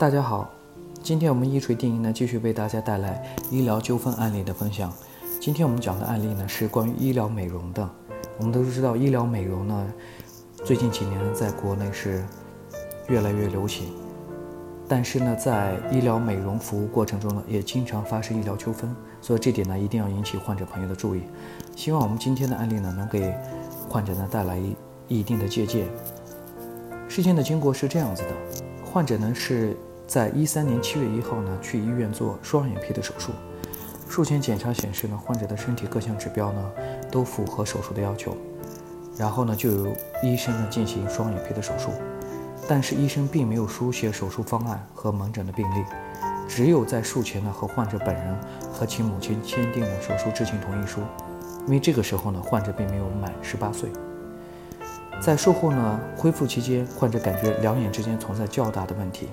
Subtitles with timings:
[0.00, 0.48] 大家好，
[1.02, 4.90] 今天我们一锤定音呢，继续为大家带来医疗纠纷案例的分享。
[5.38, 7.86] 今天我们讲的案例呢，是关于医疗美容的。
[8.38, 9.92] 我们都知道，医疗美容呢，
[10.64, 12.24] 最近几年，在国内是
[13.08, 13.92] 越来越流行。
[14.88, 21.24] 但是呢，在医疗美容服务过程中呢，也经常发生医疗纠纷，所以这点呢，一定要引起患者朋友的注意。
[21.76, 23.34] 希望我们今天的案例呢，能给
[23.86, 24.76] 患者呢带来一
[25.08, 25.86] 一定的借鉴。
[27.06, 28.30] 事件的经过是这样子的，
[28.82, 29.76] 患者呢是。
[30.10, 33.30] 在一三年七月一号呢，去医院做双眼皮的手术。
[34.08, 36.70] 术前检查显示呢，患者的身体各项指标呢
[37.12, 38.36] 都符合手术的要求。
[39.16, 39.86] 然后呢，就由
[40.20, 41.92] 医生呢进行双眼皮的手术。
[42.66, 45.84] 但是医生并没有书写手术方案和门诊的病历，
[46.48, 48.36] 只有在术前呢和患者本人
[48.72, 50.98] 和其母亲签订了手术知情同意书。
[51.68, 53.88] 因为这个时候呢，患者并没有满十八岁。
[55.20, 59.28] 在术后呢恢复期间，患者感觉两眼之间存在较大的问题。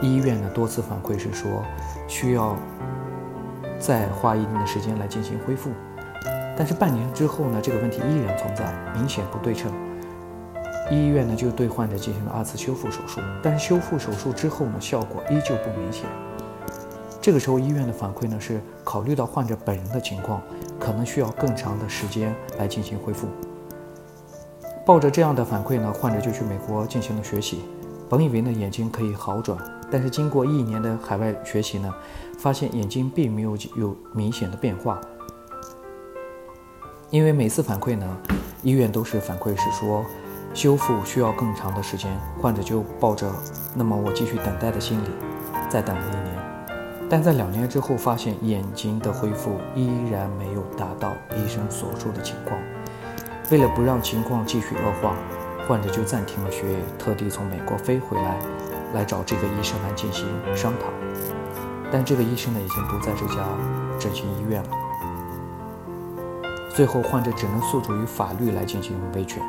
[0.00, 1.62] 医院呢多次反馈是说
[2.06, 2.56] 需要
[3.78, 5.70] 再花一定的时间来进行恢复，
[6.56, 9.72] 但是半年之后呢，这个问题依然存在，明显不对称。
[10.90, 16.04] 医院呢就对患者进行了二次修复手术，但是修复手术之后呢，效果依旧不明显。
[17.22, 20.42] 这个时候医院的反馈呢是考虑到患者本人的情况，
[20.78, 23.28] 可能需要更长的时间来进行恢复。
[24.84, 27.64] 抱着这样的反馈呢，患者就去美国进行了学习，
[28.10, 29.58] 本以为呢眼睛可以好转。
[29.94, 31.94] 但是经过一年的海外学习呢，
[32.36, 35.00] 发现眼睛并没有有明显的变化。
[37.10, 38.04] 因为每次反馈呢，
[38.64, 40.04] 医院都是反馈是说
[40.52, 43.30] 修复需要更长的时间，患者就抱着
[43.72, 45.08] 那么我继续等待的心理，
[45.70, 47.08] 再等了一年。
[47.08, 52.58] 但在两年之后，发现眼睛的恢复依然没有达到医生所说的情况。
[53.52, 55.14] 为了不让情况继续恶化，
[55.68, 58.40] 患者就暂停了学业，特地从美国飞回来。
[58.94, 60.86] 来找这个医生来进行商讨，
[61.92, 63.44] 但这个医生呢已经不在这家
[63.98, 64.70] 整形医院了。
[66.70, 69.42] 最后，患者只能诉诸于法律来进行维权。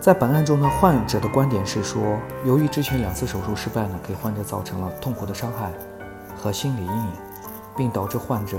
[0.00, 5.72] 在本案中呢，患者的观点是说，由于之前两次手术失败呢，给患者造成了痛苦的伤害
[6.36, 7.12] 和心理阴影，
[7.76, 8.58] 并导致患者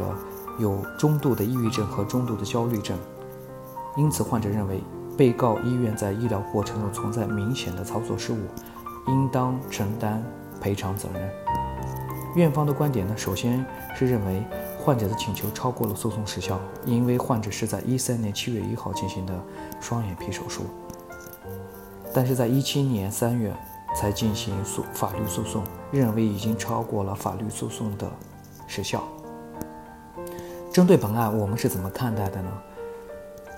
[0.58, 2.98] 有中度的抑郁症和中度的焦虑症，
[3.96, 4.82] 因此患者认为
[5.18, 8.38] 被告医院在医疗过程中存在明显的操作失误。
[9.08, 10.24] 应当承担
[10.60, 11.30] 赔偿责任。
[12.36, 14.44] 院方的观点呢，首先是认为
[14.78, 19.34] 患者的请求超过了诉讼时效，因为患者是在一三年七月一号进行的
[19.80, 20.64] 双眼皮手术，
[22.14, 23.54] 但是在一七年三月
[23.96, 28.12] 才进行诉法律诉讼，认为已经超过了法律诉讼的
[28.68, 29.02] 时效。
[30.74, 32.52] 针对本案，我们是怎么看待的呢？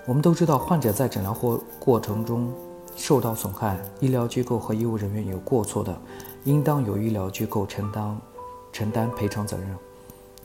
[0.06, 2.54] 我们都知道，患者在诊疗过过程中。
[2.98, 5.98] 受到损害，医疗机构和医务人员有过错的，
[6.44, 8.18] 应当由医疗机构承担
[8.74, 9.68] 承担赔偿责任。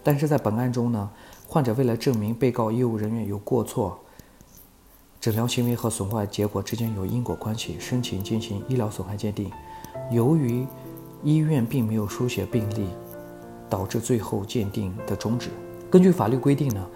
[0.04, 1.10] 但是在本案中呢，
[1.48, 3.98] 患者为了证明被告医务人员有过错，
[5.18, 9.50] 诊疗行为和损害结果之间有因果关系，申请进行医疗损害鉴定。
[10.10, 10.66] 由于
[11.22, 12.86] 医院并没有书写病历，
[13.70, 15.48] 导致最后鉴定的终止。
[15.91, 16.86] 根据法律规定呢，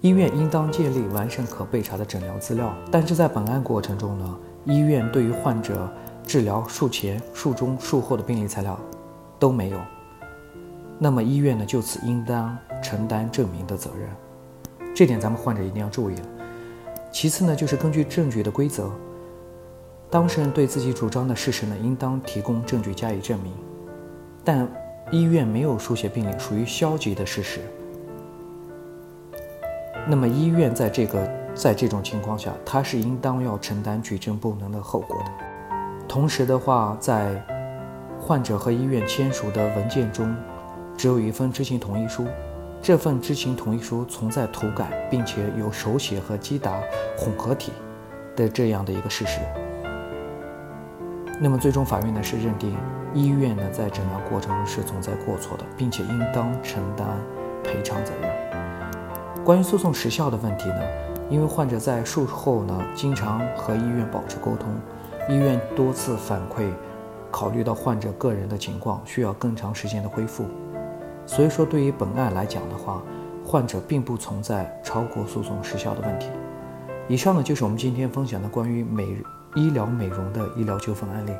[0.00, 2.74] 医院应当建立完善可备查的诊疗资料。
[2.90, 5.90] 但是在本案过程中呢，医院对于患者
[6.24, 8.78] 治疗术前、术中、术后的病历材料
[9.38, 9.78] 都没有，
[10.98, 14.08] 那么医院呢就此应当承担证明的责任，
[14.94, 16.22] 这点咱们患者一定要注意了。
[17.10, 18.88] 其次呢，就是根据证据的规则，
[20.08, 23.52] 当事人对自己主张的事实呢，应当提供证据加以证明，
[24.44, 24.68] 但
[25.10, 27.60] 医院没有书写病历，属于消极的事实，
[30.06, 31.41] 那么医院在这个。
[31.54, 35.30] 在这种情况下，他是应当要承担举证不能的后果的。
[36.08, 37.42] 同时的话，在
[38.18, 40.34] 患者和医院签署的文件中，
[40.96, 42.26] 只有一份知情同意书，
[42.80, 46.80] 这份知情同意书存在涂改，并且有手写和击打
[47.16, 47.72] 混合体
[48.34, 49.40] 的这样的一个事实。
[51.40, 52.76] 那么，最终法院呢是认定
[53.12, 57.06] 医院呢在诊疗过程中是存在过错的，并且应当承担
[57.62, 59.44] 赔偿责任。
[59.44, 60.80] 关于诉讼时效的问题呢？
[61.32, 64.68] 因为患者在术后呢，经常和医院保持沟通，
[65.30, 66.68] 医院多次反馈，
[67.30, 70.44] 考虑到患者个人的情况，需要更长时间的恢复，
[71.24, 73.02] 所以说对于本案来讲的话，
[73.46, 76.28] 患者并不存在超过诉讼时效的问题。
[77.08, 79.16] 以上呢就是我们今天分享的关于美
[79.54, 81.32] 医疗美容的医疗纠纷案例。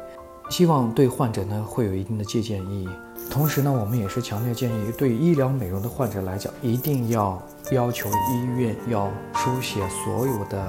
[0.50, 2.88] 希望对患者呢会有一定的借鉴意义。
[3.30, 7.40] 同时呢，我们也是强烈建议，对医疗美容的患者来讲，一定要
[7.70, 10.62] 要求医院要书写所有的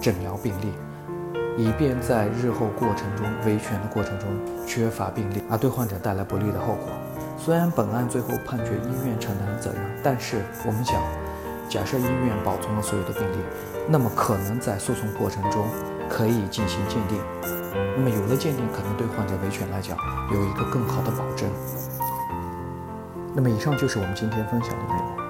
[0.00, 4.28] 诊疗病历，以便在日后过程中维权的过程中
[4.66, 6.88] 缺乏病例，而对患者带来不利的后果。
[7.36, 11.02] 虽然本案最后判决医院承担责任，但是我们想，
[11.68, 13.36] 假设医院保存了所有的病例，
[13.88, 15.66] 那么可能在诉讼过程中
[16.08, 17.18] 可以进行鉴定。
[17.96, 19.96] 那么有了鉴定，可能对患者维权来讲
[20.32, 21.50] 有一个更好的保证。
[23.34, 25.25] 那么以上就是我们今天分享的内容。